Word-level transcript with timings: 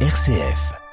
RCF. 0.00 0.85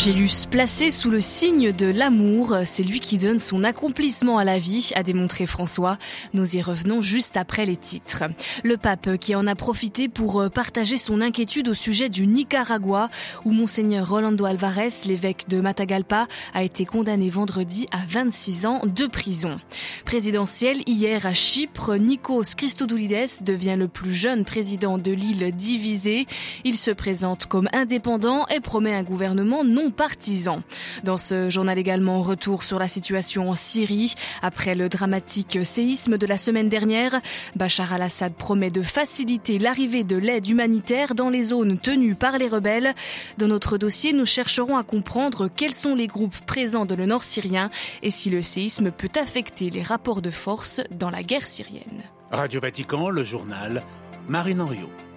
Un 0.00 0.02
angélus 0.02 0.46
placé 0.50 0.90
sous 0.90 1.10
le 1.10 1.20
signe 1.20 1.72
de 1.72 1.84
l'amour, 1.84 2.56
c'est 2.64 2.82
lui 2.82 3.00
qui 3.00 3.18
donne 3.18 3.38
son 3.38 3.64
accomplissement 3.64 4.38
à 4.38 4.44
la 4.44 4.58
vie, 4.58 4.92
a 4.94 5.02
démontré 5.02 5.44
François. 5.44 5.98
Nous 6.32 6.56
y 6.56 6.62
revenons 6.62 7.02
juste 7.02 7.36
après 7.36 7.66
les 7.66 7.76
titres. 7.76 8.24
Le 8.64 8.78
pape 8.78 9.18
qui 9.18 9.34
en 9.34 9.46
a 9.46 9.54
profité 9.54 10.08
pour 10.08 10.48
partager 10.54 10.96
son 10.96 11.20
inquiétude 11.20 11.68
au 11.68 11.74
sujet 11.74 12.08
du 12.08 12.26
Nicaragua, 12.26 13.10
où 13.44 13.50
monseigneur 13.52 14.08
Rolando 14.08 14.46
Alvarez, 14.46 14.88
l'évêque 15.04 15.50
de 15.50 15.60
Matagalpa, 15.60 16.28
a 16.54 16.62
été 16.62 16.86
condamné 16.86 17.28
vendredi 17.28 17.86
à 17.92 17.98
26 18.08 18.64
ans 18.64 18.80
de 18.86 19.06
prison. 19.06 19.58
Présidentiel 20.06 20.78
hier 20.86 21.26
à 21.26 21.34
Chypre, 21.34 21.96
Nikos 21.96 22.54
Christodoulides 22.56 23.42
devient 23.42 23.76
le 23.76 23.86
plus 23.86 24.14
jeune 24.14 24.46
président 24.46 24.96
de 24.96 25.12
l'île 25.12 25.54
divisée. 25.54 26.26
Il 26.64 26.78
se 26.78 26.90
présente 26.90 27.44
comme 27.44 27.68
indépendant 27.74 28.46
et 28.46 28.60
promet 28.60 28.94
un 28.94 29.02
gouvernement 29.02 29.62
non 29.62 29.89
partisans. 29.92 30.62
Dans 31.04 31.16
ce 31.16 31.50
journal 31.50 31.78
également, 31.78 32.22
retour 32.22 32.62
sur 32.62 32.78
la 32.78 32.88
situation 32.88 33.50
en 33.50 33.54
Syrie. 33.54 34.14
Après 34.42 34.74
le 34.74 34.88
dramatique 34.88 35.58
séisme 35.64 36.18
de 36.18 36.26
la 36.26 36.36
semaine 36.36 36.68
dernière, 36.68 37.20
Bachar 37.56 37.92
al-Assad 37.92 38.32
promet 38.34 38.70
de 38.70 38.82
faciliter 38.82 39.58
l'arrivée 39.58 40.04
de 40.04 40.16
l'aide 40.16 40.48
humanitaire 40.48 41.14
dans 41.14 41.30
les 41.30 41.44
zones 41.44 41.78
tenues 41.78 42.14
par 42.14 42.38
les 42.38 42.48
rebelles. 42.48 42.94
Dans 43.38 43.48
notre 43.48 43.78
dossier, 43.78 44.12
nous 44.12 44.26
chercherons 44.26 44.76
à 44.76 44.84
comprendre 44.84 45.48
quels 45.48 45.74
sont 45.74 45.94
les 45.94 46.06
groupes 46.06 46.38
présents 46.46 46.86
dans 46.86 46.96
le 46.96 47.06
nord 47.06 47.24
syrien 47.24 47.70
et 48.02 48.10
si 48.10 48.30
le 48.30 48.42
séisme 48.42 48.90
peut 48.90 49.10
affecter 49.20 49.70
les 49.70 49.82
rapports 49.82 50.22
de 50.22 50.30
force 50.30 50.80
dans 50.90 51.10
la 51.10 51.22
guerre 51.22 51.46
syrienne. 51.46 52.02
Radio 52.30 52.60
Vatican, 52.60 53.10
le 53.10 53.24
journal, 53.24 53.82
Marine 54.28 54.60
Henriot. 54.60 55.09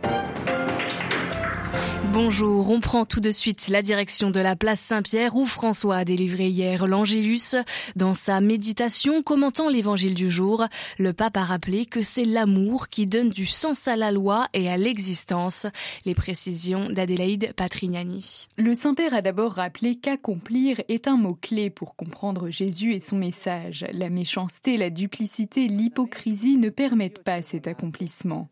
Bonjour, 2.14 2.70
on 2.70 2.80
prend 2.80 3.06
tout 3.06 3.22
de 3.22 3.32
suite 3.32 3.70
la 3.70 3.82
direction 3.82 4.30
de 4.30 4.40
la 4.40 4.56
place 4.56 4.80
Saint-Pierre 4.80 5.36
où 5.36 5.48
François 5.48 5.96
a 5.96 6.06
délivré 6.06 6.48
hier 6.48 6.86
l'Angélus. 6.86 7.56
Dans 7.96 8.14
sa 8.14 8.40
méditation 8.40 9.24
commentant 9.24 9.68
l'évangile 9.68 10.14
du 10.14 10.30
jour, 10.30 10.68
le 11.00 11.12
pape 11.12 11.38
a 11.38 11.44
rappelé 11.44 11.88
que 11.88 12.04
c'est 12.04 12.24
l'amour 12.24 12.90
qui 12.90 13.08
donne 13.08 13.30
du 13.30 13.48
sens 13.48 13.88
à 13.88 13.96
la 13.96 14.12
loi 14.12 14.46
et 14.54 14.70
à 14.70 14.78
l'existence. 14.78 15.66
Les 16.06 16.14
précisions 16.14 16.88
d'Adélaïde 16.92 17.52
Patrignani. 17.56 18.48
Le 18.58 18.76
Saint-Père 18.76 19.16
a 19.16 19.24
d'abord 19.24 19.54
rappelé 19.54 19.96
qu'accomplir 19.96 20.82
est 20.90 21.08
un 21.08 21.18
mot-clé 21.18 21.72
pour 21.72 21.96
comprendre 21.96 22.52
Jésus 22.52 22.94
et 22.94 23.00
son 23.00 23.18
message. 23.18 23.88
La 23.92 24.12
méchanceté, 24.12 24.78
la 24.78 24.92
duplicité, 24.92 25.68
l'hypocrisie 25.68 26.60
ne 26.60 26.70
permettent 26.70 27.24
pas 27.24 27.42
cet 27.42 27.66
accomplissement. 27.66 28.50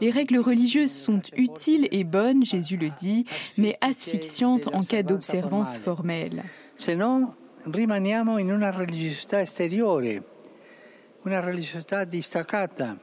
Les 0.00 0.10
règles 0.10 0.38
religieuses 0.38 0.90
sont 0.92 1.22
utiles 1.36 1.86
et 1.92 2.02
bonnes, 2.02 2.44
Jésus 2.44 2.76
le 2.76 2.90
dit 2.90 3.03
mais 3.56 3.76
asphyxiante 3.80 4.68
en 4.72 4.82
cas 4.84 5.02
d'observance 5.02 5.78
formelle. 5.78 6.44
Sinon, 6.74 7.34
rimaniamo 7.70 8.38
in 8.38 8.50
una 8.50 8.70
religiosità 8.70 9.40
esteriore, 9.40 10.22
una 11.22 11.40
religiosità 11.40 12.04
distaccata. 12.04 12.98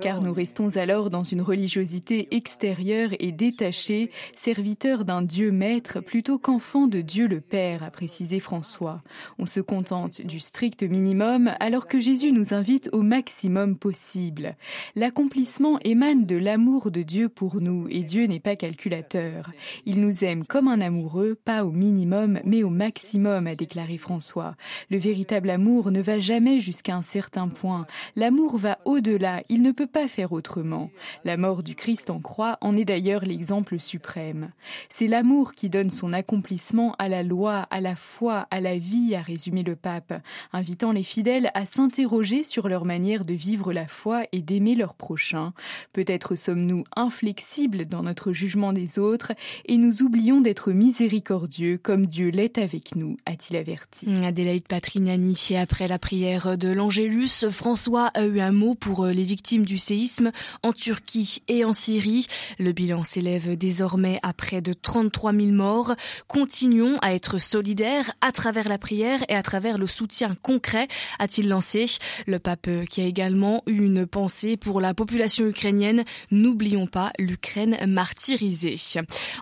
Car 0.00 0.22
nous 0.22 0.32
restons 0.32 0.76
alors 0.76 1.10
dans 1.10 1.22
une 1.22 1.42
religiosité 1.42 2.34
extérieure 2.34 3.10
et 3.18 3.30
détachée, 3.30 4.10
serviteur 4.36 5.04
d'un 5.04 5.22
Dieu 5.22 5.50
maître 5.50 6.00
plutôt 6.00 6.38
qu'enfant 6.38 6.86
de 6.86 7.02
Dieu 7.02 7.26
le 7.26 7.40
Père, 7.40 7.82
a 7.82 7.90
précisé 7.90 8.40
François. 8.40 9.02
On 9.38 9.46
se 9.46 9.60
contente 9.60 10.22
du 10.22 10.40
strict 10.40 10.82
minimum 10.82 11.52
alors 11.60 11.86
que 11.86 12.00
Jésus 12.00 12.32
nous 12.32 12.54
invite 12.54 12.88
au 12.92 13.02
maximum 13.02 13.76
possible. 13.76 14.56
L'accomplissement 14.94 15.78
émane 15.84 16.24
de 16.24 16.36
l'amour 16.36 16.90
de 16.90 17.02
Dieu 17.02 17.28
pour 17.28 17.60
nous 17.60 17.86
et 17.90 18.02
Dieu 18.02 18.24
n'est 18.26 18.40
pas 18.40 18.56
calculateur. 18.56 19.50
Il 19.84 20.00
nous 20.00 20.24
aime 20.24 20.44
comme 20.46 20.68
un 20.68 20.80
amoureux, 20.80 21.36
pas 21.44 21.64
au 21.64 21.70
minimum 21.70 22.40
mais 22.44 22.62
au 22.62 22.70
maximum, 22.70 23.46
a 23.46 23.54
déclaré 23.54 23.98
François. 23.98 24.56
Le 24.90 24.98
véritable 24.98 25.50
amour 25.50 25.90
ne 25.90 26.00
va 26.00 26.18
jamais 26.18 26.60
jusqu'à 26.60 26.96
un 26.96 27.02
certain 27.02 27.48
point. 27.48 27.86
L'amour 28.16 28.53
va 28.56 28.78
au-delà, 28.84 29.42
il 29.48 29.62
ne 29.62 29.72
peut 29.72 29.86
pas 29.86 30.08
faire 30.08 30.32
autrement. 30.32 30.90
La 31.24 31.36
mort 31.36 31.62
du 31.62 31.74
Christ 31.74 32.10
en 32.10 32.20
croix 32.20 32.58
en 32.60 32.76
est 32.76 32.84
d'ailleurs 32.84 33.24
l'exemple 33.24 33.78
suprême. 33.78 34.50
C'est 34.88 35.06
l'amour 35.06 35.54
qui 35.54 35.68
donne 35.68 35.90
son 35.90 36.12
accomplissement 36.12 36.94
à 36.98 37.08
la 37.08 37.22
loi, 37.22 37.66
à 37.70 37.80
la 37.80 37.96
foi, 37.96 38.46
à 38.50 38.60
la 38.60 38.78
vie, 38.78 39.14
a 39.14 39.22
résumé 39.22 39.62
le 39.62 39.76
pape, 39.76 40.14
invitant 40.52 40.92
les 40.92 41.02
fidèles 41.02 41.50
à 41.54 41.66
s'interroger 41.66 42.44
sur 42.44 42.68
leur 42.68 42.84
manière 42.84 43.24
de 43.24 43.34
vivre 43.34 43.72
la 43.72 43.86
foi 43.86 44.24
et 44.32 44.40
d'aimer 44.40 44.74
leur 44.74 44.94
prochain. 44.94 45.52
Peut-être 45.92 46.36
sommes-nous 46.36 46.84
inflexibles 46.96 47.86
dans 47.86 48.02
notre 48.02 48.32
jugement 48.32 48.72
des 48.72 48.98
autres 48.98 49.32
et 49.66 49.76
nous 49.76 50.02
oublions 50.02 50.40
d'être 50.40 50.72
miséricordieux 50.72 51.78
comme 51.82 52.06
Dieu 52.06 52.28
l'est 52.28 52.58
avec 52.58 52.96
nous, 52.96 53.16
a-t-il 53.26 53.56
averti. 53.56 54.06
Adélaïde 54.24 54.68
Patrignani, 54.68 55.36
après 55.58 55.88
la 55.88 55.98
prière 55.98 56.56
de 56.58 56.68
l'Angélus, 56.68 57.48
François 57.50 58.06
a 58.14 58.24
eu 58.24 58.40
mot 58.52 58.74
pour 58.74 59.04
euh, 59.04 59.12
les 59.12 59.24
victimes 59.24 59.64
du 59.64 59.78
séisme 59.78 60.32
en 60.62 60.72
Turquie 60.72 61.42
et 61.48 61.64
en 61.64 61.74
Syrie. 61.74 62.26
Le 62.58 62.72
bilan 62.72 63.04
s'élève 63.04 63.56
désormais 63.56 64.18
à 64.22 64.32
près 64.32 64.60
de 64.60 64.72
33 64.72 65.32
000 65.32 65.46
morts. 65.48 65.94
Continuons 66.28 66.98
à 67.02 67.14
être 67.14 67.38
solidaires 67.38 68.12
à 68.20 68.32
travers 68.32 68.68
la 68.68 68.78
prière 68.78 69.24
et 69.28 69.34
à 69.34 69.42
travers 69.42 69.78
le 69.78 69.86
soutien 69.86 70.34
concret, 70.42 70.88
a-t-il 71.18 71.48
lancé. 71.48 71.86
Le 72.26 72.38
pape 72.38 72.68
qui 72.88 73.00
a 73.00 73.04
également 73.04 73.62
eu 73.66 73.84
une 73.84 74.06
pensée 74.06 74.56
pour 74.56 74.80
la 74.80 74.94
population 74.94 75.46
ukrainienne. 75.46 76.04
N'oublions 76.30 76.86
pas 76.86 77.12
l'Ukraine 77.18 77.78
martyrisée. 77.86 78.76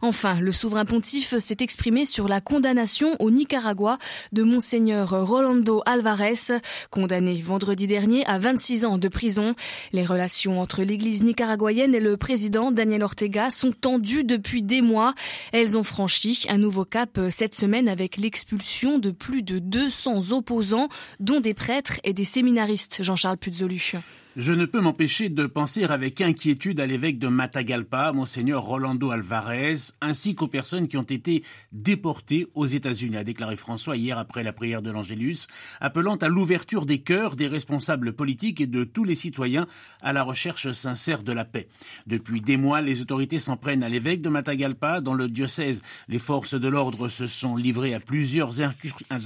Enfin, 0.01 0.41
le 0.41 0.53
souverain 0.53 0.85
pontife 0.85 1.39
s'est 1.39 1.57
exprimé 1.61 2.05
sur 2.05 2.29
la 2.29 2.41
condamnation 2.41 3.17
au 3.21 3.31
Nicaragua 3.31 3.99
de 4.33 4.43
monseigneur 4.43 5.27
Rolando 5.27 5.83
Alvarez, 5.87 6.61
condamné 6.91 7.41
vendredi 7.41 7.87
dernier 7.87 8.25
à 8.27 8.39
26 8.39 8.85
ans 8.85 8.92
de 8.99 9.09
prison. 9.09 9.55
Les 9.93 10.05
relations 10.05 10.61
entre 10.61 10.83
l'église 10.83 11.25
nicaraguayenne 11.25 11.95
et 11.95 12.01
le 12.01 12.17
président 12.17 12.73
Daniel 12.73 13.03
Ortega 13.03 13.51
sont 13.51 13.73
tendues 13.73 14.25
depuis 14.25 14.63
des 14.63 14.83
mois. 14.83 15.15
Elles 15.53 15.77
ont 15.77 15.85
franchi 15.85 16.47
un 16.49 16.59
nouveau 16.59 16.85
cap 16.85 17.19
cette 17.31 17.55
semaine 17.55 17.89
avec 17.89 18.17
l'expulsion 18.17 18.99
de 18.99 19.11
plus 19.11 19.43
de 19.43 19.59
200 19.59 20.33
opposants, 20.33 20.89
dont 21.21 21.41
des 21.41 21.55
prêtres 21.55 22.01
et 22.05 22.13
des 22.13 22.25
séminaristes. 22.25 23.03
Jean-Charles 23.03 23.39
Puzolu. 23.39 23.95
Je 24.35 24.53
ne 24.53 24.65
peux 24.65 24.81
m'empêcher 24.81 25.29
de 25.29 25.45
penser 25.45 25.85
avec 25.85 26.23
inquiétude 26.23 26.81
à 26.81 26.87
l'évêque 26.87 27.19
de 27.19 27.29
Matagalpa, 27.29 28.15
monseigneur 28.15 28.63
Rolando 28.63 29.11
Alvarez, 29.11 29.77
ainsi 30.01 30.35
qu'aux 30.35 30.49
personnes 30.49 30.89
qui 30.89 30.97
ont 30.97 31.03
été 31.03 31.45
déportées 31.73 32.47
aux 32.55 32.65
États-Unis, 32.65 33.19
a 33.19 33.25
déclaré 33.25 33.57
François 33.57 33.95
hier 33.95 34.17
après 34.17 34.43
la 34.43 34.55
prière 34.55 34.81
de 34.81 34.91
l'Angélus, 34.91 35.49
appelant 35.83 36.17
à 36.17 36.29
l'ouverture 36.29 36.87
des 36.87 37.03
cœurs 37.03 37.37
des 37.37 37.47
responsables 37.47 38.15
politiques 38.15 38.63
et 38.63 38.67
de 38.67 38.85
tous 38.85 39.05
les 39.05 39.17
citoyens 39.17 39.67
à 40.01 40.15
la 40.15 40.23
recherche 40.23 40.73
sincère 40.73 41.25
de 41.25 41.33
la 41.33 41.45
paix. 41.45 41.69
Depuis 42.07 42.41
des 42.41 42.57
mois, 42.57 42.81
les 42.81 43.03
autorités 43.03 43.39
s'en 43.39 43.59
prennent 43.59 43.83
à 43.83 43.91
l'évêque 43.91 44.23
de 44.23 44.31
Matagalpa. 44.31 45.03
Dans 45.03 45.13
le 45.13 45.29
diocèse, 45.29 45.83
les 46.09 46.19
forces 46.19 46.55
de 46.55 46.69
l'ordre 46.69 47.11
se 47.11 47.27
sont 47.27 47.55
livrées 47.55 47.93
à 47.93 48.01
plusieurs 48.01 48.63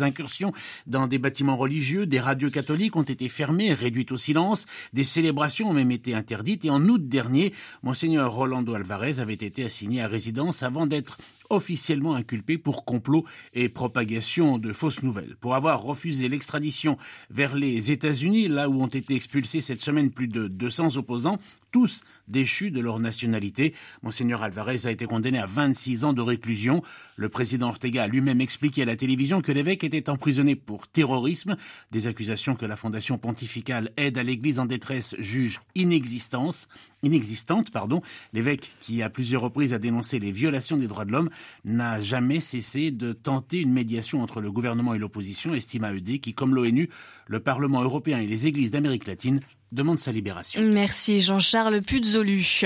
incursions 0.00 0.52
dans 0.88 1.06
des 1.06 1.18
bâtiments 1.18 1.56
religieux. 1.56 2.06
Des 2.06 2.18
radios 2.18 2.50
catholiques 2.50 2.96
ont 2.96 3.02
été 3.02 3.28
fermées, 3.28 3.72
réduites 3.72 4.10
au 4.10 4.16
silence. 4.16 4.66
Des 4.96 5.04
célébrations 5.04 5.68
ont 5.68 5.74
même 5.74 5.90
été 5.90 6.14
interdites 6.14 6.64
et 6.64 6.70
en 6.70 6.82
août 6.88 7.06
dernier, 7.06 7.52
Monseigneur 7.82 8.32
Rolando 8.32 8.72
Alvarez 8.72 9.20
avait 9.20 9.34
été 9.34 9.62
assigné 9.62 10.00
à 10.00 10.08
résidence 10.08 10.62
avant 10.62 10.86
d'être 10.86 11.18
officiellement 11.50 12.14
inculpé 12.14 12.56
pour 12.56 12.86
complot 12.86 13.26
et 13.52 13.68
propagation 13.68 14.56
de 14.56 14.72
fausses 14.72 15.02
nouvelles. 15.02 15.36
Pour 15.38 15.54
avoir 15.54 15.82
refusé 15.82 16.30
l'extradition 16.30 16.96
vers 17.28 17.54
les 17.54 17.92
États-Unis, 17.92 18.48
là 18.48 18.70
où 18.70 18.82
ont 18.82 18.86
été 18.86 19.14
expulsés 19.14 19.60
cette 19.60 19.82
semaine 19.82 20.10
plus 20.10 20.28
de 20.28 20.48
200 20.48 20.96
opposants, 20.96 21.40
tous 21.76 22.04
déchus 22.26 22.70
de 22.70 22.80
leur 22.80 22.98
nationalité. 23.00 23.74
Monseigneur 24.02 24.42
Alvarez 24.42 24.86
a 24.86 24.90
été 24.90 25.04
condamné 25.04 25.38
à 25.38 25.44
26 25.44 26.06
ans 26.06 26.14
de 26.14 26.22
réclusion. 26.22 26.82
Le 27.16 27.28
président 27.28 27.68
Ortega 27.68 28.04
a 28.04 28.06
lui-même 28.06 28.40
expliqué 28.40 28.80
à 28.80 28.86
la 28.86 28.96
télévision 28.96 29.42
que 29.42 29.52
l'évêque 29.52 29.84
était 29.84 30.08
emprisonné 30.08 30.56
pour 30.56 30.88
terrorisme, 30.88 31.58
des 31.92 32.06
accusations 32.06 32.56
que 32.56 32.64
la 32.64 32.76
Fondation 32.76 33.18
pontificale 33.18 33.90
Aide 33.98 34.16
à 34.16 34.22
l'Église 34.22 34.58
en 34.58 34.64
détresse 34.64 35.16
juge 35.18 35.60
inexistence, 35.74 36.66
inexistante. 37.02 37.70
Pardon. 37.70 38.00
L'évêque, 38.32 38.72
qui 38.80 39.02
à 39.02 39.10
plusieurs 39.10 39.42
reprises 39.42 39.74
a 39.74 39.78
dénoncé 39.78 40.18
les 40.18 40.32
violations 40.32 40.78
des 40.78 40.86
droits 40.86 41.04
de 41.04 41.12
l'homme, 41.12 41.28
n'a 41.66 42.00
jamais 42.00 42.40
cessé 42.40 42.90
de 42.90 43.12
tenter 43.12 43.60
une 43.60 43.74
médiation 43.74 44.22
entre 44.22 44.40
le 44.40 44.50
gouvernement 44.50 44.94
et 44.94 44.98
l'opposition, 44.98 45.54
estime 45.54 45.84
AED, 45.84 46.20
qui, 46.20 46.32
comme 46.32 46.54
l'ONU, 46.54 46.88
le 47.26 47.40
Parlement 47.40 47.82
européen 47.82 48.18
et 48.18 48.26
les 48.26 48.46
églises 48.46 48.70
d'Amérique 48.70 49.06
latine, 49.06 49.40
demande 49.72 49.98
sa 49.98 50.12
libération. 50.12 50.60
Merci 50.62 51.20
Jean-Charles 51.20 51.82
Puzolu. 51.82 52.62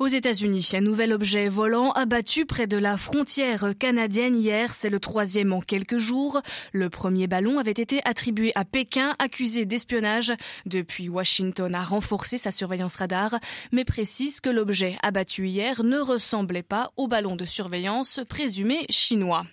Aux 0.00 0.06
États-Unis, 0.06 0.70
un 0.74 0.80
nouvel 0.80 1.12
objet 1.12 1.48
volant 1.48 1.92
abattu 1.92 2.46
près 2.46 2.66
de 2.66 2.76
la 2.76 2.96
frontière 2.96 3.72
canadienne 3.78 4.36
hier. 4.36 4.72
C'est 4.72 4.90
le 4.90 5.00
troisième 5.00 5.52
en 5.52 5.60
quelques 5.60 5.98
jours. 5.98 6.40
Le 6.72 6.90
premier 6.90 7.26
ballon 7.26 7.58
avait 7.58 7.70
été 7.72 8.00
attribué 8.04 8.52
à 8.54 8.64
Pékin, 8.64 9.14
accusé 9.18 9.64
d'espionnage. 9.64 10.32
Depuis, 10.66 11.08
Washington 11.08 11.74
a 11.74 11.82
renforcé 11.82 12.38
sa 12.38 12.52
surveillance 12.52 12.96
radar, 12.96 13.38
mais 13.72 13.84
précise 13.84 14.40
que 14.40 14.50
l'objet 14.50 14.96
abattu 15.02 15.48
hier 15.48 15.82
ne 15.82 15.98
ressemblait 15.98 16.62
pas 16.62 16.92
au 16.96 17.08
ballon 17.08 17.36
de 17.36 17.44
surveillance 17.44 18.20
présumé 18.28 18.86
chinois. 18.88 19.44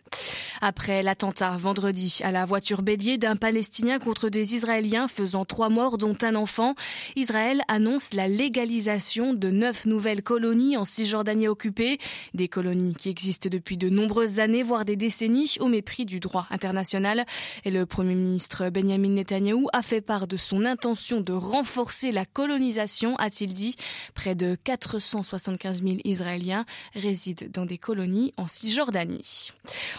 Après 0.62 1.02
l'attentat 1.04 1.56
vendredi 1.58 2.20
à 2.22 2.32
la 2.32 2.44
voiture 2.44 2.82
bélier 2.82 3.18
d'un 3.18 3.38
Palestinien 3.38 3.98
contre 3.98 4.28
des 4.28 4.56
Israéliens 4.56 5.08
faisant 5.08 5.46
trois 5.46 5.70
morts 5.70 5.98
dont 5.98 6.18
un 6.22 6.36
enfant, 6.36 6.76
Israël 7.16 7.62
annonce 7.70 8.14
la 8.14 8.28
légalisation 8.28 9.34
de 9.34 9.50
neuf 9.52 9.86
nouvelles 9.86 10.22
colonies 10.22 10.76
en 10.76 10.84
Cisjordanie 10.84 11.48
occupée, 11.48 11.98
des 12.34 12.50
colonies 12.50 12.94
qui 12.94 13.08
existent 13.08 13.48
depuis 13.50 13.78
de 13.78 13.88
nombreuses 13.88 14.40
années, 14.40 14.64
voire 14.64 14.84
des 14.84 14.98
décennies, 14.98 15.56
au 15.62 15.68
mépris 15.68 16.06
du 16.06 16.20
droit 16.20 16.46
international. 16.50 17.26
Et 17.64 17.72
le 17.72 17.86
Premier 17.86 18.16
ministre 18.16 18.70
Benjamin 18.70 19.10
Netanyahou 19.10 19.68
a 19.72 19.82
fait 19.82 20.02
part 20.02 20.28
de 20.28 20.36
son 20.36 20.66
intention 20.66 21.22
de 21.22 21.34
renforcer 21.34 22.12
la 22.12 22.26
colonisation, 22.26 23.16
a-t-il 23.16 23.54
dit. 23.54 23.76
Près 24.14 24.36
de 24.36 24.56
475 24.62 25.84
000 25.84 25.98
Israéliens 26.04 26.66
résident 26.96 27.48
dans 27.54 27.66
des 27.66 27.78
colonies 27.78 28.34
en 28.36 28.48
Cisjordanie. 28.48 29.52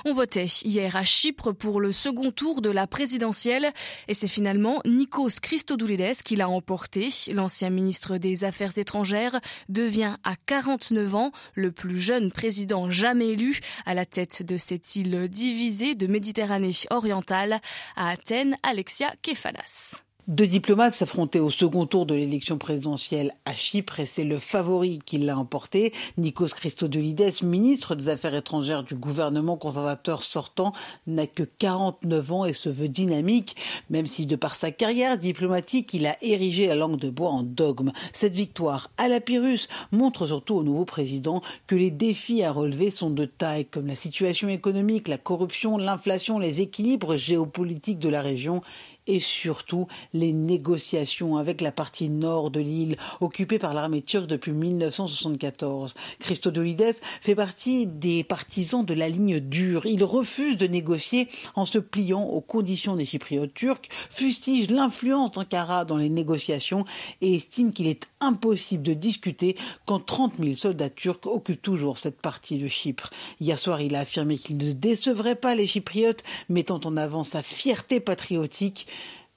On 0.05 0.13
votait 0.13 0.50
hier 0.65 0.97
à 0.97 1.05
Chypre 1.05 1.53
pour 1.53 1.81
le 1.81 1.93
second 1.93 2.31
tour 2.31 2.61
de 2.61 2.71
la 2.71 2.87
présidentielle 2.87 3.73
et 4.09 4.15
c'est 4.15 4.29
finalement 4.29 4.81
Nikos 4.85 5.41
Christodoulides 5.43 6.23
qui 6.25 6.37
l'a 6.37 6.49
emporté. 6.49 7.09
L'ancien 7.33 7.71
ministre 7.71 8.19
des 8.19 8.45
Affaires 8.45 8.77
étrangères 8.79 9.41
devient 9.69 10.17
à 10.25 10.35
49 10.47 11.15
ans 11.15 11.33
le 11.55 11.73
plus 11.73 12.01
jeune 12.01 12.31
président 12.31 12.91
jamais 12.91 13.29
élu 13.29 13.61
à 13.87 13.95
la 13.95 14.07
tête 14.07 14.43
de 14.43 14.57
cette 14.57 14.97
île 14.97 15.29
divisée 15.29 15.95
de 15.95 16.07
Méditerranée 16.07 16.73
orientale. 16.91 17.61
À 17.97 18.11
Athènes, 18.11 18.57
Alexia 18.63 19.13
Kefalas. 19.23 20.10
Deux 20.29 20.47
diplomates 20.47 20.93
s'affrontaient 20.93 21.41
au 21.41 21.51
second 21.51 21.87
tour 21.87 22.05
de 22.05 22.15
l'élection 22.15 22.59
présidentielle 22.59 23.33
à 23.47 23.55
Chypre 23.55 24.01
et 24.01 24.07
c'est 24.07 24.25
le 24.25 24.39
favori 24.39 25.01
qui 25.05 25.19
l'a 25.19 25.39
emporté. 25.39 25.93
Nikos 26.19 26.49
Christodoulides, 26.49 27.43
ministre 27.43 27.95
des 27.95 28.09
Affaires 28.09 28.35
étrangères 28.35 28.85
du 28.85 28.95
gouvernement 28.95 29.57
conservateur 29.57 30.23
sortant, 30.23 30.73
n'a 31.07 31.27
que 31.27 31.43
49 31.43 32.33
ans 32.33 32.45
et 32.45 32.53
se 32.53 32.69
veut 32.69 32.89
dynamique, 32.89 33.57
même 33.89 34.07
si 34.07 34.27
de 34.27 34.37
par 34.37 34.55
sa 34.55 34.71
carrière 34.71 35.17
diplomatique, 35.17 35.95
il 35.95 36.07
a 36.07 36.17
érigé 36.23 36.67
la 36.67 36.75
langue 36.75 36.99
de 36.99 37.11
bois 37.11 37.31
en 37.31 37.43
dogme. 37.43 37.93
Cette 38.13 38.35
victoire 38.35 38.91
à 38.99 39.09
la 39.09 39.21
Pyrrhus 39.21 39.69
montre 39.91 40.27
surtout 40.27 40.57
au 40.57 40.63
nouveau 40.63 40.85
président 40.85 41.41
que 41.67 41.77
les 41.77 41.91
défis 41.91 42.43
à 42.43 42.53
relever 42.53 42.91
sont 42.91 43.11
de 43.11 43.25
taille, 43.25 43.65
comme 43.65 43.87
la 43.87 43.97
situation 43.97 44.49
économique, 44.49 45.09
la 45.09 45.19
corruption, 45.19 45.79
l'inflation, 45.79 46.39
les 46.39 46.61
équilibres 46.61 47.17
géopolitiques 47.17 47.99
de 47.99 48.09
la 48.09 48.21
région 48.21 48.63
et 49.07 49.21
surtout 49.21 49.87
les 50.13 50.33
négociations 50.33 51.37
avec 51.37 51.61
la 51.61 51.73
partie 51.73 52.09
nord 52.09 52.51
de 52.51 52.61
l'île 52.61 52.97
occupée 53.21 53.59
par 53.59 53.75
l'armée 53.75 54.03
turque 54.03 54.27
depuis 54.27 54.53
1974. 54.53 55.95
Christodoulides 56.19 56.95
fait 57.21 57.35
partie 57.35 57.87
des 57.87 58.25
partisans 58.25 58.85
de 58.85 58.95
la 58.95 59.09
ligne 59.09 59.41
dure. 59.41 59.87
Il 59.87 60.05
refuse 60.05 60.57
de 60.57 60.67
négocier 60.67 61.29
en 61.55 61.65
se 61.65 61.79
pliant 61.79 62.23
aux 62.23 62.41
conditions 62.41 62.97
des 62.97 63.05
Chypriotes 63.05 63.55
turcs, 63.55 63.89
fustige 64.11 64.71
l'influence 64.71 65.33
d'Ankara 65.33 65.85
dans 65.85 65.97
les 65.97 66.09
négociations 66.09 66.85
et 67.21 67.35
estime 67.35 67.73
qu'il 67.73 67.87
est 67.87 68.07
impossible 68.21 68.83
de 68.83 68.95
discuter 68.95 69.57
quand 69.87 70.01
30 70.01 70.35
000 70.39 70.57
soldats 70.57 70.91
turcs 70.91 71.27
occupent 71.27 71.63
toujours 71.63 71.99
cette 71.99 72.21
partie 72.21 72.59
de 72.59 72.69
Chypre. 72.69 73.11
Hier 73.41 73.59
soir, 73.59 73.81
il 73.81 73.95
a 73.95 74.01
affirmé 74.01 74.37
qu'il 74.37 74.59
ne 74.59 74.73
décevrait 74.73 75.37
pas 75.37 75.55
les 75.55 75.67
Chypriotes, 75.67 76.23
mettant 76.49 76.81
en 76.85 76.97
avant 76.97 77.25
sa 77.25 77.43
fierté 77.43 78.01
patriotique 78.01 78.87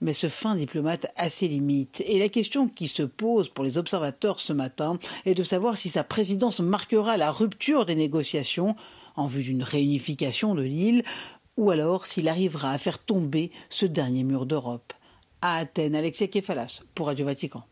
mais 0.04 0.14
ce 0.14 0.28
fin 0.28 0.56
diplomate 0.56 1.08
a 1.16 1.30
ses 1.30 1.48
limites. 1.48 2.04
Et 2.06 2.20
la 2.20 2.30
question 2.30 2.68
qui 2.68 2.88
se 2.88 3.04
pose 3.04 3.50
pour 3.50 3.64
les 3.64 3.78
observateurs 3.78 4.40
ce 4.40 4.54
matin 4.54 5.00
est 5.26 5.34
de 5.34 5.44
savoir 5.44 5.78
si 5.78 5.90
sa 5.90 6.04
présidence 6.04 6.60
marquera 6.60 7.18
la 7.18 7.32
rupture 7.32 7.86
des 7.86 7.96
négociations 7.96 8.76
en 9.16 9.28
vue 9.28 9.44
d'une 9.44 9.64
réunification 9.64 10.56
de 10.56 10.62
l'île, 10.62 11.04
ou 11.58 11.72
alors 11.72 12.06
s'il 12.06 12.28
arrivera 12.28 12.72
à 12.72 12.78
faire 12.78 13.00
tomber 13.00 13.52
ce 13.70 13.86
dernier 13.86 14.24
mur 14.24 14.46
d'Europe 14.46 14.94
à 15.44 15.58
Athènes. 15.58 15.96
Alexia 15.96 16.28
Kefalas 16.28 16.82
pour 16.96 17.08
Radio 17.08 17.26
Vatican. 17.26 17.64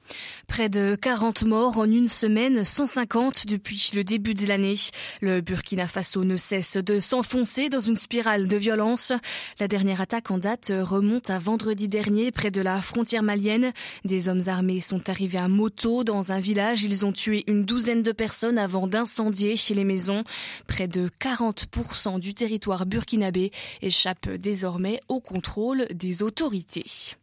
Près 0.47 0.67
de 0.69 0.95
40 0.95 1.43
morts 1.43 1.79
en 1.79 1.85
une 1.85 2.09
semaine, 2.09 2.63
150 2.63 3.47
depuis 3.47 3.91
le 3.95 4.03
début 4.03 4.33
de 4.33 4.45
l'année. 4.45 4.75
Le 5.21 5.39
Burkina 5.41 5.87
Faso 5.87 6.23
ne 6.25 6.35
cesse 6.35 6.75
de 6.75 6.99
s'enfoncer 6.99 7.69
dans 7.69 7.79
une 7.79 7.95
spirale 7.95 8.47
de 8.47 8.57
violence. 8.57 9.13
La 9.59 9.69
dernière 9.69 10.01
attaque 10.01 10.31
en 10.31 10.37
date 10.37 10.71
remonte 10.75 11.29
à 11.29 11.39
vendredi 11.39 11.87
dernier 11.87 12.31
près 12.31 12.51
de 12.51 12.61
la 12.61 12.81
frontière 12.81 13.23
malienne. 13.23 13.71
Des 14.03 14.27
hommes 14.27 14.43
armés 14.47 14.81
sont 14.81 15.09
arrivés 15.09 15.39
à 15.39 15.47
moto 15.47 16.03
dans 16.03 16.33
un 16.33 16.41
village. 16.41 16.83
Ils 16.83 17.05
ont 17.05 17.13
tué 17.13 17.45
une 17.47 17.63
douzaine 17.63 18.03
de 18.03 18.11
personnes 18.11 18.57
avant 18.57 18.85
d'incendier 18.85 19.55
les 19.73 19.83
maisons. 19.85 20.23
Près 20.67 20.87
de 20.87 21.09
40% 21.21 22.19
du 22.19 22.33
territoire 22.33 22.85
burkinabé 22.85 23.51
échappe 23.81 24.29
désormais 24.29 24.99
au 25.07 25.21
contrôle 25.21 25.87
des 25.93 26.23
autorités. 26.23 27.15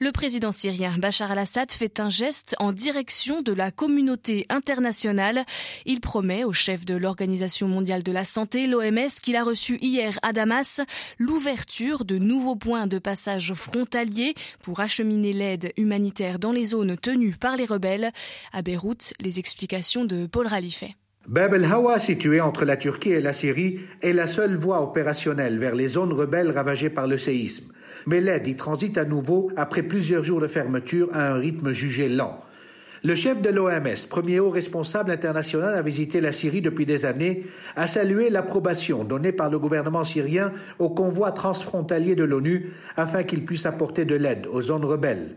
Le 0.00 0.12
président 0.12 0.52
syrien 0.52 0.96
Bachar 0.98 1.30
al-Assad 1.30 1.70
fait 1.70 2.00
un 2.00 2.08
geste 2.08 2.56
en 2.58 2.72
direction 2.72 3.42
de 3.42 3.52
la 3.52 3.70
communauté 3.70 4.46
internationale. 4.48 5.44
Il 5.84 6.00
promet 6.00 6.44
au 6.44 6.52
chef 6.52 6.86
de 6.86 6.94
l'Organisation 6.94 7.68
mondiale 7.68 8.02
de 8.02 8.12
la 8.12 8.24
santé, 8.24 8.66
l'OMS, 8.66 9.10
qu'il 9.22 9.36
a 9.36 9.44
reçu 9.44 9.78
hier 9.82 10.18
à 10.22 10.32
Damas, 10.32 10.80
l'ouverture 11.18 12.04
de 12.04 12.16
nouveaux 12.16 12.56
points 12.56 12.86
de 12.86 12.98
passage 12.98 13.52
frontaliers 13.52 14.34
pour 14.62 14.80
acheminer 14.80 15.32
l'aide 15.32 15.72
humanitaire 15.76 16.38
dans 16.38 16.52
les 16.52 16.64
zones 16.64 16.96
tenues 16.96 17.36
par 17.38 17.56
les 17.56 17.66
rebelles. 17.66 18.12
À 18.52 18.62
Beyrouth, 18.62 19.12
les 19.20 19.38
explications 19.38 20.04
de 20.04 20.26
Paul 20.26 20.46
Ralifet. 20.46 20.94
Bab 21.28 21.54
el-Hawa, 21.54 22.00
situé 22.00 22.40
entre 22.40 22.64
la 22.64 22.76
Turquie 22.76 23.12
et 23.12 23.20
la 23.20 23.32
Syrie, 23.32 23.80
est 24.02 24.12
la 24.12 24.26
seule 24.26 24.56
voie 24.56 24.82
opérationnelle 24.82 25.58
vers 25.58 25.74
les 25.74 25.88
zones 25.88 26.12
rebelles 26.12 26.50
ravagées 26.50 26.90
par 26.90 27.06
le 27.06 27.18
séisme 27.18 27.72
mais 28.06 28.20
l'aide 28.20 28.46
y 28.46 28.56
transite 28.56 28.98
à 28.98 29.04
nouveau 29.04 29.50
après 29.56 29.82
plusieurs 29.82 30.24
jours 30.24 30.40
de 30.40 30.46
fermeture 30.46 31.08
à 31.12 31.32
un 31.32 31.34
rythme 31.34 31.72
jugé 31.72 32.08
lent. 32.08 32.40
Le 33.02 33.14
chef 33.14 33.40
de 33.40 33.48
l'OMS, 33.48 34.06
premier 34.10 34.40
haut 34.40 34.50
responsable 34.50 35.10
international 35.10 35.74
à 35.74 35.80
visiter 35.80 36.20
la 36.20 36.32
Syrie 36.32 36.60
depuis 36.60 36.84
des 36.84 37.06
années, 37.06 37.46
a 37.74 37.88
salué 37.88 38.28
l'approbation 38.28 39.04
donnée 39.04 39.32
par 39.32 39.48
le 39.48 39.58
gouvernement 39.58 40.04
syrien 40.04 40.52
au 40.78 40.90
convoi 40.90 41.32
transfrontalier 41.32 42.14
de 42.14 42.24
l'ONU 42.24 42.72
afin 42.96 43.22
qu'il 43.22 43.46
puisse 43.46 43.64
apporter 43.64 44.04
de 44.04 44.16
l'aide 44.16 44.46
aux 44.46 44.60
zones 44.60 44.84
rebelles. 44.84 45.36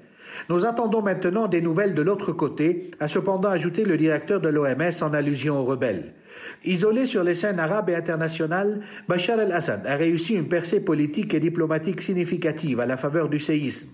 Nous 0.50 0.66
attendons 0.66 1.02
maintenant 1.02 1.48
des 1.48 1.62
nouvelles 1.62 1.96
de 1.96 2.02
l'autre 2.02 2.32
côté, 2.32 2.92
a 3.00 3.08
cependant 3.08 3.50
ajouté 3.50 3.86
le 3.86 3.98
directeur 3.98 4.42
de 4.42 4.50
l'OMS 4.50 5.02
en 5.02 5.14
allusion 5.14 5.60
aux 5.60 5.64
rebelles. 5.64 6.14
Isolé 6.66 7.06
sur 7.06 7.24
les 7.24 7.36
scènes 7.36 7.60
arabes 7.60 7.90
et 7.90 7.96
internationales, 7.96 8.82
Bachar 9.08 9.40
el-Assad 9.40 9.86
a 9.86 9.96
réussi 9.96 10.36
une 10.36 10.48
percée 10.48 10.80
politique 10.80 11.34
et 11.34 11.40
diplomatique 11.40 12.02
significative 12.02 12.80
à 12.80 12.86
la 12.86 12.98
faveur 12.98 13.30
du 13.30 13.40
séisme. 13.40 13.90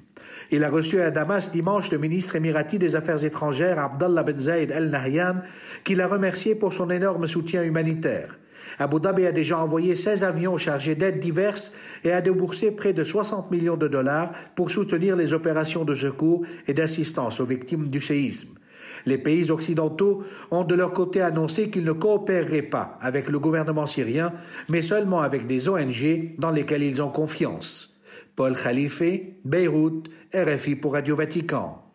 Il 0.51 0.63
a 0.63 0.69
reçu 0.69 0.99
à 0.99 1.11
Damas 1.11 1.51
dimanche 1.51 1.91
le 1.91 1.99
ministre 1.99 2.35
émirati 2.35 2.79
des 2.79 2.95
Affaires 2.95 3.23
étrangères 3.23 3.77
Abdallah 3.77 4.23
Ben 4.23 4.39
Zayed 4.39 4.71
El 4.71 4.89
Nahyan, 4.89 5.41
qui 5.83 5.95
l'a 5.95 6.07
remercié 6.07 6.55
pour 6.55 6.73
son 6.73 6.89
énorme 6.89 7.27
soutien 7.27 7.63
humanitaire. 7.63 8.39
Abu 8.79 9.01
Dhabi 9.01 9.25
a 9.25 9.33
déjà 9.33 9.59
envoyé 9.59 9.93
16 9.95 10.23
avions 10.23 10.57
chargés 10.57 10.95
d'aides 10.95 11.19
diverses 11.19 11.73
et 12.05 12.13
a 12.13 12.21
déboursé 12.21 12.71
près 12.71 12.93
de 12.93 13.03
60 13.03 13.51
millions 13.51 13.75
de 13.75 13.89
dollars 13.89 14.31
pour 14.55 14.71
soutenir 14.71 15.17
les 15.17 15.33
opérations 15.33 15.83
de 15.83 15.95
secours 15.95 16.43
et 16.65 16.73
d'assistance 16.73 17.41
aux 17.41 17.45
victimes 17.45 17.89
du 17.89 17.99
séisme. 17.99 18.57
Les 19.05 19.17
pays 19.17 19.51
occidentaux 19.51 20.23
ont 20.51 20.63
de 20.63 20.75
leur 20.75 20.93
côté 20.93 21.21
annoncé 21.21 21.69
qu'ils 21.69 21.83
ne 21.83 21.91
coopéreraient 21.91 22.61
pas 22.61 22.97
avec 23.01 23.29
le 23.29 23.39
gouvernement 23.39 23.85
syrien, 23.85 24.33
mais 24.69 24.81
seulement 24.81 25.21
avec 25.21 25.45
des 25.45 25.67
ONG 25.67 26.35
dans 26.37 26.51
lesquelles 26.51 26.83
ils 26.83 27.01
ont 27.01 27.09
confiance. 27.09 27.99
Paul 28.35 28.55
Khalife, 28.55 29.03
Beyrouth, 29.43 30.09
RFI 30.33 30.75
pour 30.75 30.93
Radio 30.93 31.15
Vatican. 31.17 31.88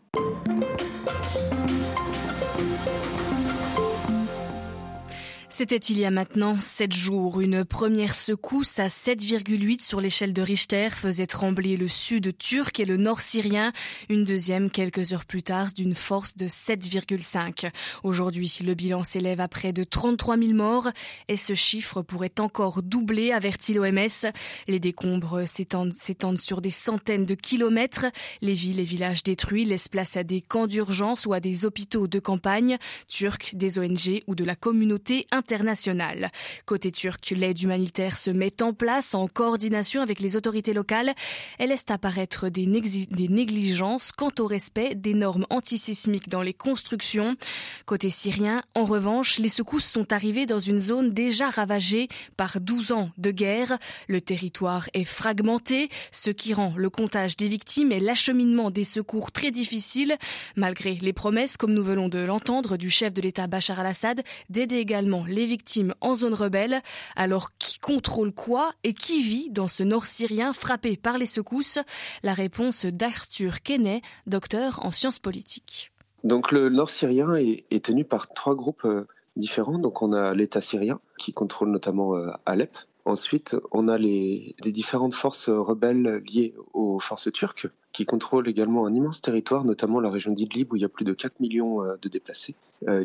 C'était 5.57 5.77
il 5.77 6.01
y 6.01 6.05
a 6.05 6.11
maintenant 6.11 6.57
sept 6.61 6.93
jours. 6.93 7.41
Une 7.41 7.65
première 7.65 8.17
secousse 8.17 8.81
à 8.81 8.89
7,8 8.89 9.85
sur 9.85 10.01
l'échelle 10.01 10.33
de 10.33 10.43
Richter 10.43 10.89
faisait 10.91 11.29
trembler 11.29 11.77
le 11.77 11.87
sud 11.87 12.37
turc 12.37 12.81
et 12.81 12.85
le 12.85 12.97
nord 12.97 13.21
syrien. 13.21 13.71
Une 14.09 14.25
deuxième 14.25 14.69
quelques 14.69 15.13
heures 15.13 15.25
plus 15.25 15.45
tard 15.45 15.69
d'une 15.73 15.95
force 15.95 16.37
de 16.37 16.49
7,5. 16.49 17.71
Aujourd'hui, 18.03 18.53
le 18.65 18.75
bilan 18.75 19.05
s'élève 19.05 19.39
à 19.39 19.47
près 19.47 19.73
de 19.73 19.85
33 19.85 20.39
000 20.39 20.55
morts 20.55 20.89
et 21.29 21.37
ce 21.37 21.55
chiffre 21.55 22.03
pourrait 22.03 22.41
encore 22.41 22.83
doubler, 22.83 23.31
avertit 23.31 23.75
l'OMS. 23.75 24.33
Les 24.67 24.81
décombres 24.81 25.47
s'étendent 25.47 25.95
sur 26.41 26.63
des 26.63 26.73
centaines 26.73 27.27
de 27.27 27.37
kilomètres. 27.37 28.07
Les 28.43 28.55
villes 28.55 28.81
et 28.81 28.83
villages 28.83 29.23
détruits 29.23 29.67
laissent 29.67 29.87
place 29.87 30.17
à 30.17 30.25
des 30.25 30.41
camps 30.41 30.67
d'urgence 30.67 31.27
ou 31.27 31.33
à 31.33 31.39
des 31.39 31.65
hôpitaux 31.65 32.09
de 32.09 32.19
campagne, 32.19 32.77
turcs, 33.07 33.55
des 33.55 33.79
ONG 33.79 34.21
ou 34.27 34.35
de 34.35 34.43
la 34.43 34.57
communauté 34.57 35.29
internationale 35.31 35.44
internationale. 35.45 36.31
Côté 36.65 36.91
turc, 36.91 37.31
l'aide 37.37 37.61
humanitaire 37.61 38.17
se 38.17 38.31
met 38.31 38.63
en 38.63 38.73
place 38.73 39.15
en 39.15 39.29
coordination 39.29 40.01
avec 40.01 40.21
les 40.21 40.37
autorités 40.37 40.73
locales. 40.73 41.13
Elle 41.59 41.69
laisse 41.69 41.85
apparaître 41.89 42.49
des, 42.49 42.67
négligences 42.67 44.11
quant 44.11 44.31
au 44.39 44.47
respect 44.47 44.95
des 44.95 45.13
normes 45.13 45.47
antisismiques 45.51 46.31
dans 46.31 46.41
les 46.41 46.55
constructions. 46.55 47.37
Côté 47.85 48.09
syrien, 48.09 48.63
en 48.75 48.85
revanche, 48.85 49.39
les 49.39 49.49
secousses 49.49 49.85
sont 49.85 50.13
arrivées 50.13 50.47
dans 50.47 50.61
une 50.61 50.81
zone 50.81 51.13
déjà 51.13 51.51
ravagée 51.51 52.09
par 52.39 52.61
12 52.61 52.93
ans 52.93 53.11
de 53.19 53.31
guerre. 53.31 53.79
Le 54.09 54.21
territoire 54.23 54.89
est 54.95 55.05
fragmenté, 55.05 55.91
ce 56.11 56.31
qui 56.31 56.55
rend 56.55 56.73
le 56.77 56.89
comptage 56.89 57.37
des 57.37 57.49
victimes 57.49 57.93
et 57.93 58.01
l'acheminement 58.01 58.71
des 58.71 58.85
secours 58.85 59.31
très 59.31 59.51
difficile, 59.51 60.17
malgré 60.57 60.95
les 60.95 61.13
promesses, 61.13 61.59
comme 61.59 61.75
nous 61.75 61.85
venons 61.85 62.09
de 62.09 62.19
l'entendre, 62.19 62.77
du 62.79 62.91
chef 62.91 63.13
de 63.13 63.21
l'État 63.21 63.47
Bachar 63.47 63.81
al-Assad 63.81 64.23
d'aider 64.49 64.77
également 64.77 65.25
les 65.35 65.47
victimes 65.47 65.95
en 66.01 66.17
zone 66.17 66.35
rebelle. 66.35 66.81
Alors 67.17 67.51
qui 67.59 67.79
contrôle 67.79 68.33
quoi 68.33 68.71
et 68.85 68.95
qui 68.95 69.23
vit 69.23 69.51
dans 69.51 69.69
ce 69.69 69.83
nord 69.83 70.07
syrien 70.07 70.53
frappé 70.53 70.97
par 70.97 71.19
les 71.19 71.27
secousses? 71.27 71.79
La 72.23 72.33
réponse 72.33 72.87
d'Arthur 72.87 73.61
Kenney, 73.63 74.01
docteur 74.27 74.85
en 74.85 74.91
sciences 74.91 75.19
politiques. 75.19 75.93
Donc 76.23 76.53
le 76.53 76.71
nord 76.71 76.91
syrien 76.91 77.35
est, 77.35 77.85
tenu 77.85 78.05
par 78.05 78.29
trois 78.29 78.55
groupes 78.55 78.87
euh, 78.87 79.07
différents. 79.37 79.79
Donc 79.79 80.01
on 80.01 80.13
a 80.13 80.33
l'État 80.33 80.63
syrien 80.63 81.01
qui 81.19 81.33
contrôle 81.33 81.71
notamment 81.71 82.17
euh, 82.17 82.31
Alep. 82.47 82.79
Ensuite, 83.05 83.55
on 83.71 83.89
a 83.89 83.99
les, 83.99 84.57
les, 84.65 84.73
différentes 84.73 85.13
forces 85.13 85.51
rebelles 85.51 86.23
liées 86.27 86.55
aux 86.73 86.99
forces 86.99 87.31
turques 87.31 87.69
qui 87.95 88.05
contrôlent 88.05 88.49
également 88.49 88.85
un 88.85 88.95
immense 88.95 89.23
territoire, 89.23 89.65
notamment 89.65 90.01
la 90.01 90.11
région 90.11 90.33
d'Idlib 90.33 90.71
où 90.73 90.77
il 90.77 90.83
y 90.83 90.85
a 90.85 90.91
plus 90.91 91.07
de 91.07 91.15
4 91.15 91.41
millions 91.41 91.83
euh, 91.83 91.97
de 92.03 92.09
déplacés 92.11 92.55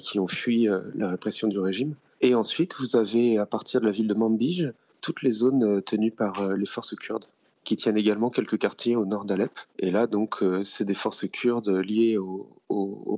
qui 0.03 0.19
ont 0.19 0.27
fui 0.27 0.67
la 0.95 1.07
répression 1.07 1.47
du 1.47 1.57
régime. 1.57 1.95
Et 2.19 2.35
ensuite, 2.35 2.75
vous 2.79 2.97
avez, 2.97 3.37
à 3.37 3.45
partir 3.45 3.79
de 3.79 3.85
la 3.85 3.93
ville 3.93 4.09
de 4.09 4.13
Manbij, 4.13 4.73
toutes 5.01 5.21
les 5.21 5.31
zones 5.31 5.63
euh, 5.63 5.81
tenues 5.81 6.11
par 6.11 6.41
euh, 6.41 6.55
les 6.55 6.65
forces 6.65 6.95
kurdes 6.95 7.25
qui 7.69 7.75
tiennent 7.75 7.97
également 7.97 8.31
quelques 8.31 8.57
quartiers 8.57 8.95
au 8.95 9.05
nord 9.05 9.25
d'Alep. 9.25 9.51
Et 9.77 9.91
là, 9.91 10.07
donc, 10.07 10.41
euh, 10.41 10.63
c'est 10.63 10.85
des 10.85 10.95
forces 10.95 11.29
kurdes 11.29 11.69
liées 11.69 12.17
au, 12.17 12.55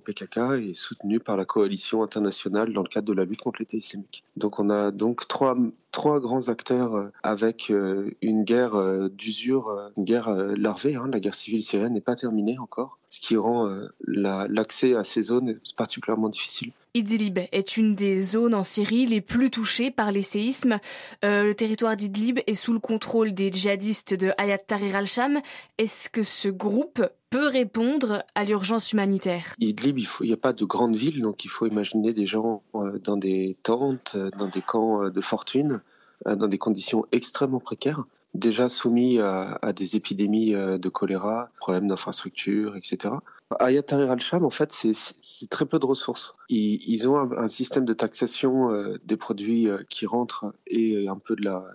PKK 0.03 0.39
et 0.61 0.73
soutenues 0.73 1.21
par 1.21 1.37
la 1.37 1.45
coalition 1.45 2.03
internationale 2.03 2.73
dans 2.73 2.81
le 2.81 2.89
cadre 2.89 3.07
de 3.07 3.13
la 3.13 3.23
lutte 3.23 3.41
contre 3.41 3.61
l'État 3.61 3.77
islamique. 3.77 4.25
Donc, 4.35 4.59
on 4.59 4.69
a 4.69 4.91
donc 4.91 5.25
trois, 5.29 5.55
trois 5.91 6.19
grands 6.19 6.49
acteurs 6.49 7.11
avec 7.23 7.69
une 7.69 8.43
guerre 8.43 9.09
d'usure, 9.11 9.91
une 9.95 10.03
guerre 10.03 10.33
larvée. 10.57 10.95
Hein. 10.95 11.07
La 11.13 11.19
guerre 11.19 11.35
civile 11.35 11.61
syrienne 11.61 11.93
n'est 11.93 12.01
pas 12.01 12.15
terminée 12.15 12.57
encore, 12.57 12.97
ce 13.11 13.21
qui 13.21 13.37
rend 13.37 13.69
l'accès 14.07 14.95
à 14.95 15.03
ces 15.03 15.21
zones 15.21 15.59
particulièrement 15.77 16.29
difficile. 16.29 16.71
Idlib 16.93 17.39
est 17.51 17.77
une 17.77 17.95
des 17.95 18.21
zones 18.21 18.53
en 18.53 18.63
Syrie 18.63 19.05
les 19.05 19.21
plus 19.21 19.49
touchées 19.49 19.91
par 19.91 20.11
les 20.11 20.21
séismes. 20.21 20.77
Euh, 21.23 21.43
le 21.43 21.55
territoire 21.55 21.95
d'Idlib 21.95 22.39
est 22.47 22.55
sous 22.55 22.73
le 22.73 22.79
contrôle 22.79 23.33
des 23.33 23.49
djihadistes 23.49 24.13
de 24.13 24.31
Hayat 24.37 24.57
Tahrir 24.57 24.97
al-Sham. 24.97 25.39
Est-ce 25.77 26.09
que 26.09 26.23
ce 26.23 26.49
groupe 26.49 27.01
peut 27.29 27.47
répondre 27.47 28.23
à 28.35 28.43
l'urgence 28.43 28.91
humanitaire? 28.91 29.55
Idlib, 29.59 29.99
il 29.99 30.27
n'y 30.27 30.33
a 30.33 30.37
pas 30.37 30.51
de 30.51 30.65
grande 30.65 30.97
ville, 30.97 31.21
donc 31.21 31.45
il 31.45 31.49
faut 31.49 31.65
imaginer 31.65 32.11
des 32.11 32.25
gens 32.25 32.61
euh, 32.75 32.99
dans 32.99 33.15
des 33.15 33.55
tentes, 33.63 34.13
euh, 34.15 34.29
dans 34.37 34.47
des 34.47 34.61
camps 34.61 35.09
de 35.09 35.21
fortune, 35.21 35.81
dans 36.25 36.47
des 36.47 36.59
conditions 36.59 37.05
extrêmement 37.11 37.59
précaires 37.59 38.03
déjà 38.33 38.69
soumis 38.69 39.19
à, 39.19 39.73
des 39.75 39.95
épidémies 39.95 40.51
de 40.53 40.89
choléra, 40.89 41.49
problèmes 41.59 41.87
d'infrastructure, 41.87 42.75
etc. 42.75 43.15
Ayat 43.59 43.83
Tahrir 43.83 44.11
al-Sham, 44.11 44.45
en 44.45 44.49
fait, 44.49 44.71
c'est 44.71 45.49
très 45.49 45.65
peu 45.65 45.79
de 45.79 45.85
ressources. 45.85 46.33
Ils, 46.49 47.07
ont 47.09 47.17
un, 47.17 47.47
système 47.47 47.85
de 47.85 47.93
taxation 47.93 48.71
euh, 48.71 48.99
des 49.05 49.17
produits 49.17 49.67
euh, 49.67 49.83
qui 49.89 50.05
rentrent 50.05 50.53
et 50.67 51.07
un 51.07 51.17
peu 51.17 51.35
de 51.35 51.43
la, 51.43 51.65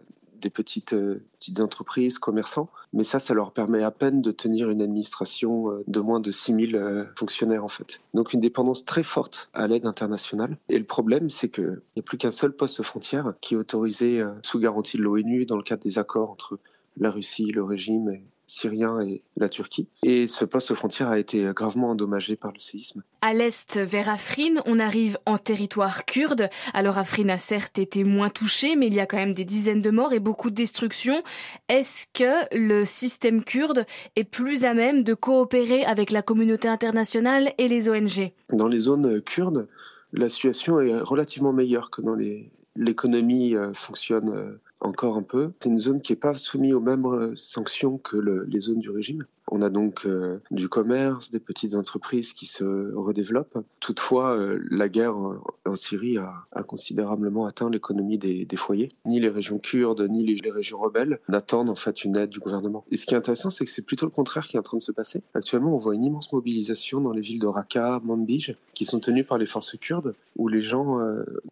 petites, 0.50 0.92
euh, 0.92 1.22
petites 1.38 1.60
entreprises, 1.60 2.18
commerçants. 2.18 2.68
Mais 2.92 3.04
ça, 3.04 3.18
ça 3.18 3.34
leur 3.34 3.52
permet 3.52 3.82
à 3.82 3.90
peine 3.90 4.22
de 4.22 4.32
tenir 4.32 4.70
une 4.70 4.82
administration 4.82 5.70
de 5.86 6.00
moins 6.00 6.20
de 6.20 6.30
6000 6.30 7.08
fonctionnaires, 7.18 7.64
en 7.64 7.68
fait. 7.68 8.00
Donc 8.14 8.32
une 8.32 8.40
dépendance 8.40 8.84
très 8.84 9.02
forte 9.02 9.50
à 9.52 9.66
l'aide 9.66 9.86
internationale. 9.86 10.56
Et 10.68 10.78
le 10.78 10.84
problème, 10.84 11.28
c'est 11.28 11.48
qu'il 11.48 11.80
n'y 11.96 12.00
a 12.00 12.02
plus 12.02 12.18
qu'un 12.18 12.30
seul 12.30 12.52
poste 12.52 12.82
frontière 12.82 13.34
qui 13.40 13.54
est 13.54 13.58
autorisé 13.58 14.24
sous 14.42 14.58
garantie 14.58 14.96
de 14.96 15.02
l'ONU 15.02 15.44
dans 15.46 15.56
le 15.56 15.62
cadre 15.62 15.82
des 15.82 15.98
accords 15.98 16.30
entre 16.30 16.58
la 16.96 17.10
Russie, 17.10 17.52
le 17.52 17.64
régime 17.64 18.20
syrien 18.46 19.00
et 19.00 19.22
la 19.36 19.48
Turquie. 19.48 19.88
Et 20.02 20.26
ce 20.26 20.44
poste 20.44 20.74
frontière 20.74 21.08
a 21.08 21.18
été 21.18 21.44
gravement 21.54 21.90
endommagé 21.90 22.36
par 22.36 22.52
le 22.52 22.58
séisme. 22.58 23.02
À 23.20 23.34
l'est, 23.34 23.78
vers 23.78 24.08
Afrin, 24.08 24.56
on 24.66 24.78
arrive 24.78 25.18
en 25.26 25.38
territoire 25.38 26.04
kurde. 26.04 26.48
Alors 26.74 26.98
Afrin 26.98 27.28
a 27.28 27.38
certes 27.38 27.78
été 27.78 28.04
moins 28.04 28.30
touché, 28.30 28.76
mais 28.76 28.86
il 28.86 28.94
y 28.94 29.00
a 29.00 29.06
quand 29.06 29.16
même 29.16 29.34
des 29.34 29.44
dizaines 29.44 29.82
de 29.82 29.90
morts 29.90 30.12
et 30.12 30.20
beaucoup 30.20 30.50
de 30.50 30.54
destruction. 30.54 31.22
Est-ce 31.68 32.06
que 32.12 32.56
le 32.56 32.84
système 32.84 33.42
kurde 33.42 33.84
est 34.14 34.24
plus 34.24 34.64
à 34.64 34.74
même 34.74 35.02
de 35.02 35.14
coopérer 35.14 35.84
avec 35.84 36.10
la 36.10 36.22
communauté 36.22 36.68
internationale 36.68 37.52
et 37.58 37.68
les 37.68 37.88
ONG 37.88 38.32
Dans 38.50 38.68
les 38.68 38.80
zones 38.80 39.20
kurdes, 39.22 39.66
la 40.12 40.28
situation 40.28 40.80
est 40.80 40.98
relativement 40.98 41.52
meilleure 41.52 41.90
que 41.90 42.02
dans 42.02 42.14
les... 42.14 42.50
L'économie 42.78 43.56
euh, 43.56 43.72
fonctionne 43.72 44.28
euh, 44.28 44.60
encore 44.80 45.16
un 45.16 45.22
peu. 45.22 45.52
C'est 45.60 45.68
une 45.68 45.78
zone 45.78 46.00
qui 46.00 46.12
n'est 46.12 46.18
pas 46.18 46.34
soumise 46.34 46.74
aux 46.74 46.80
mêmes 46.80 47.06
euh, 47.06 47.34
sanctions 47.34 47.98
que 47.98 48.16
les 48.16 48.60
zones 48.60 48.80
du 48.80 48.90
régime. 48.90 49.26
On 49.50 49.62
a 49.62 49.70
donc 49.70 50.06
euh, 50.06 50.40
du 50.50 50.68
commerce, 50.68 51.30
des 51.30 51.38
petites 51.38 51.74
entreprises 51.74 52.32
qui 52.32 52.46
se 52.46 52.92
redéveloppent. 52.94 53.58
Toutefois, 53.80 54.36
euh, 54.36 54.58
la 54.70 54.88
guerre 54.88 55.16
en, 55.16 55.76
Syrie 55.76 56.18
a, 56.18 56.62
considérablement 56.64 57.46
atteint 57.46 57.70
l'économie 57.70 58.18
des, 58.18 58.46
foyers. 58.56 58.90
Ni 59.04 59.20
les 59.20 59.28
régions 59.28 59.58
kurdes, 59.58 60.00
ni 60.10 60.24
les, 60.24 60.50
régions 60.50 60.78
rebelles 60.78 61.20
n'attendent 61.28 61.70
en 61.70 61.76
fait 61.76 62.04
une 62.04 62.16
aide 62.16 62.30
du 62.30 62.40
gouvernement. 62.40 62.84
Et 62.90 62.96
ce 62.96 63.06
qui 63.06 63.14
est 63.14 63.16
intéressant, 63.16 63.50
c'est 63.50 63.64
que 63.64 63.70
c'est 63.70 63.84
plutôt 63.84 64.06
le 64.06 64.10
contraire 64.10 64.48
qui 64.48 64.56
est 64.56 64.60
en 64.60 64.62
train 64.62 64.78
de 64.78 64.82
se 64.82 64.92
passer. 64.92 65.22
Actuellement, 65.34 65.74
on 65.74 65.78
voit 65.78 65.94
une 65.94 66.04
immense 66.04 66.32
mobilisation 66.32 67.00
dans 67.00 67.12
les 67.12 67.20
villes 67.20 67.38
de 67.38 67.46
Raqqa, 67.46 68.00
Manbij, 68.02 68.56
qui 68.74 68.84
sont 68.84 69.00
tenues 69.00 69.24
par 69.24 69.38
les 69.38 69.46
forces 69.46 69.76
kurdes, 69.76 70.14
où 70.36 70.48
les 70.48 70.62
gens 70.62 70.98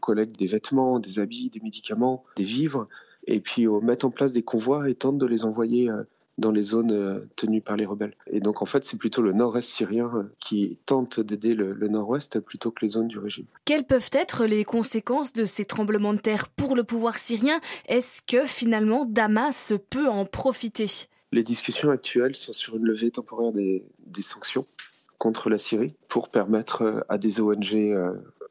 collectent 0.01 0.39
des 0.39 0.47
vêtements, 0.47 0.99
des 0.99 1.19
habits, 1.19 1.51
des 1.51 1.61
médicaments, 1.61 2.25
des 2.37 2.45
vivres 2.45 2.89
et 3.27 3.41
puis 3.41 3.67
euh, 3.67 3.81
mettre 3.81 4.07
en 4.07 4.11
place 4.11 4.33
des 4.33 4.43
convois 4.43 4.89
et 4.89 4.95
tenter 4.95 5.19
de 5.19 5.27
les 5.27 5.45
envoyer 5.45 5.91
euh, 5.91 6.03
dans 6.39 6.51
les 6.51 6.63
zones 6.63 6.93
euh, 6.93 7.21
tenues 7.37 7.61
par 7.61 7.77
les 7.77 7.87
rebelles. 7.87 8.17
Et 8.27 8.41
donc 8.41 8.63
en 8.63 8.67
fait, 8.67 8.85
c'est 8.85 8.97
plutôt 8.97 9.23
le 9.23 9.33
nord-est 9.33 9.69
syrien 9.69 10.29
qui 10.41 10.79
tente 10.87 11.21
d'aider 11.21 11.55
le, 11.55 11.75
nord-ouest 11.89 12.41
plutôt 12.41 12.71
que 12.71 12.85
les 12.85 12.91
zones 12.91 13.09
du 13.09 13.19
régime. 13.19 13.47
Quelles 13.65 13.85
peuvent 13.85 14.11
être 14.13 14.47
les 14.47 14.65
conséquences 14.65 15.33
de 15.33 15.45
ces 15.45 15.65
tremblements 15.65 16.15
de 16.15 16.19
terre 16.19 16.49
pour 16.49 16.77
le 16.77 16.85
pouvoir 16.85 17.19
syrien? 17.19 17.61
Est-ce 17.87 18.23
que 18.23 18.47
finalement 18.47 19.05
Damas 19.05 19.73
peut 19.91 20.09
en 20.09 20.25
profiter? 20.25 20.87
Les 21.33 21.43
discussions 21.43 21.91
actuelles 21.91 22.37
sont 22.37 22.53
sur 22.53 22.77
une 22.77 22.85
levée 22.85 23.11
temporaire 23.11 23.53
des, 23.53 23.85
des 24.07 24.23
sanctions 24.23 24.67
contre 25.19 25.51
la 25.51 25.59
Syrie 25.59 25.95
pour 26.09 26.29
permettre 26.29 27.05
à 27.09 27.19
des 27.19 27.41
ONG 27.41 27.95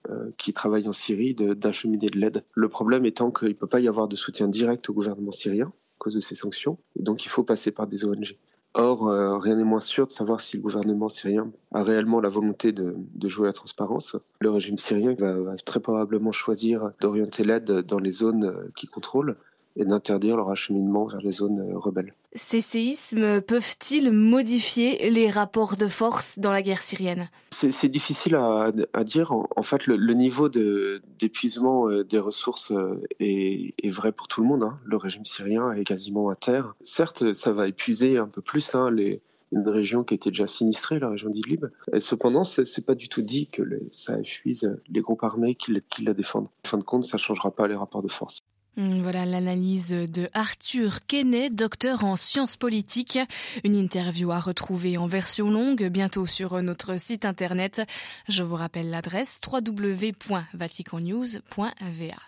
euh, 0.10 0.32
qui 0.38 0.52
travaillent 0.52 0.90
en 0.90 0.94
Syrie 0.94 1.34
d'acheminer 1.34 2.10
de, 2.10 2.20
l'aide. 2.20 2.44
Le 2.56 2.68
problème 2.68 3.06
étant 3.06 3.32
qu'il 3.32 3.48
ne 3.50 3.54
peut 3.54 3.68
pas 3.68 3.80
y 3.80 3.88
avoir 3.88 4.10
de 4.10 4.18
soutien 4.18 4.50
direct 4.50 4.90
au 4.90 4.94
gouvernement 4.94 5.32
syrien 5.32 5.72
de 6.12 6.20
ces 6.20 6.36
sanctions, 6.36 6.78
et 6.98 7.04
donc 7.04 7.26
il 7.26 7.30
faut 7.30 7.44
passer 7.44 7.72
par 7.72 7.88
des 7.88 8.06
ONG. 8.06 8.38
Or, 8.76 9.08
euh, 9.08 9.38
rien 9.38 9.56
n'est 9.56 9.64
moins 9.64 9.80
sûr 9.80 10.08
de 10.08 10.12
savoir 10.12 10.42
si 10.42 10.58
le 10.58 10.64
gouvernement 10.64 11.08
syrien 11.08 11.52
a 11.74 11.84
réellement 11.84 12.20
la 12.20 12.30
volonté 12.30 12.72
de, 12.72 12.96
jouer 13.26 13.46
la 13.46 13.54
transparence. 13.54 14.16
Le 14.40 14.50
régime 14.50 14.80
syrien 14.80 15.14
va, 15.14 15.40
va 15.40 15.56
très 15.58 15.80
probablement 15.80 16.32
choisir 16.32 16.92
d'orienter 17.00 17.44
l'aide 17.44 17.70
dans 17.70 18.00
les 18.00 18.12
zones 18.12 18.46
euh, 18.46 18.72
qu'il 18.76 18.90
contrôle 18.90 19.38
et 19.76 19.86
d'interdire 19.86 20.38
leur 20.38 20.50
acheminement 20.50 21.06
vers 21.06 21.22
les 21.22 21.32
zones 21.32 21.74
rebelles. 21.76 22.14
Ces 22.36 22.62
séismes 22.62 23.42
peuvent-ils 23.42 24.12
modifier 24.12 25.10
les 25.10 25.30
rapports 25.30 25.78
de 25.78 25.88
force 25.88 26.40
dans 26.40 26.52
la 26.52 26.62
guerre 26.62 26.82
syrienne? 26.82 27.30
C'est 27.52 27.90
difficile 27.90 28.36
à, 28.36 28.72
dire. 29.04 29.34
En, 29.56 29.64
fait, 29.64 29.86
le, 29.88 30.14
niveau 30.14 30.50
d'épuisement 30.50 31.90
euh, 31.90 32.04
des 32.04 32.20
ressources 32.20 32.72
euh, 32.72 33.02
est, 33.20 33.90
vrai 33.90 34.12
pour 34.12 34.28
tout 34.28 34.42
le 34.42 34.48
monde. 34.48 34.64
Hein. 34.64 34.80
Le 34.84 34.98
régime 34.98 35.26
syrien 35.26 35.72
est 35.74 35.84
quasiment 35.84 36.30
à 36.30 36.36
terre. 36.36 36.76
Certes, 36.82 37.34
ça 37.34 37.52
va 37.52 37.68
épuiser 37.68 38.18
un 38.18 38.28
peu 38.28 38.42
plus 38.42 38.74
hein, 38.74 38.90
les, 38.90 39.22
une 39.52 39.68
région 39.68 40.04
qui 40.04 40.16
était 40.16 40.32
déjà 40.32 40.48
sinistrée, 40.48 41.00
la 41.00 41.10
région 41.10 41.30
d'Idlib. 41.30 41.66
Cependant, 42.00 42.44
c'est 42.44 42.86
pas 42.86 42.96
du 42.96 43.10
tout 43.10 43.22
dit 43.22 43.48
que 43.48 43.64
ça 43.92 44.20
épuise 44.20 44.76
les 44.90 45.02
groupes 45.02 45.24
armés 45.24 45.56
qui, 45.56 45.74
qui 45.90 46.04
la 46.04 46.14
défendent. 46.14 46.48
En 46.66 46.68
fin 46.68 46.78
de 46.78 46.84
compte, 46.84 47.04
ça 47.04 47.18
changera 47.18 47.52
pas 47.52 47.68
les 47.68 47.76
rapports 47.76 48.02
de 48.02 48.12
force. 48.12 48.40
Hmm, 48.76 49.04
voilà 49.04 49.26
l'analyse 49.26 49.92
de 49.92 50.32
Arthur 50.34 51.06
Kenney, 51.06 51.52
docteur 51.52 52.04
en 52.04 52.16
sciences 52.16 52.56
politiques. 52.56 53.20
Une 53.64 53.76
interview 53.76 54.32
à 54.32 54.40
retrouver 54.40 54.98
en 54.98 55.06
version 55.06 55.52
longue 55.52 55.88
bientôt 55.90 56.26
sur 56.26 56.60
notre 56.64 57.00
site 57.00 57.26
internet. 57.26 57.84
Je 58.28 58.42
vous 58.42 58.56
rappelle 58.56 58.90
l'adresse 58.90 59.40
www.vaticannews.va. 59.46 62.24